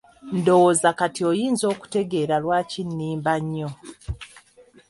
Ndowooza 0.37 0.89
kati 0.99 1.21
oyinza 1.31 1.65
okutegeera 1.73 2.35
lwaki 2.43 2.81
nnimba 2.87 3.33
nnyo. 3.43 3.69